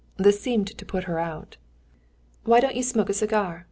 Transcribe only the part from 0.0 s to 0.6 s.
This